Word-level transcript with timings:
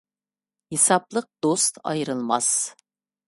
ھېسابلىق 0.75 1.27
دوست 1.47 1.77
ئايرىلماس. 1.91 2.51